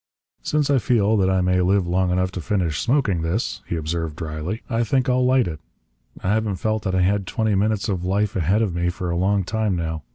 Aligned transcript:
"Since 0.41 0.71
I 0.71 0.79
feel 0.79 1.15
that 1.17 1.29
I 1.29 1.41
may 1.41 1.61
live 1.61 1.85
long 1.87 2.09
enough 2.09 2.31
to 2.31 2.41
finish 2.41 2.81
smoking 2.81 3.21
this," 3.21 3.61
he 3.67 3.75
observed 3.75 4.15
dryly, 4.15 4.63
"I 4.67 4.83
think 4.83 5.07
I'll 5.07 5.23
light 5.23 5.47
it. 5.47 5.59
I 6.23 6.29
haven't 6.29 6.55
felt 6.55 6.81
that 6.85 6.95
I 6.95 7.01
had 7.01 7.27
twenty 7.27 7.53
minutes 7.53 7.87
of 7.87 8.03
life 8.03 8.35
ahead 8.35 8.63
of 8.63 8.73
me 8.73 8.89
for 8.89 9.11
a 9.11 9.15
long 9.15 9.43
time, 9.43 9.75
now. 9.75 10.01